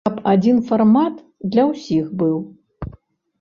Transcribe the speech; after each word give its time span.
Каб 0.07 0.15
адзін 0.29 0.61
фармат 0.69 1.19
для 1.57 1.67
ўсіх 1.71 2.09
быў. 2.23 2.35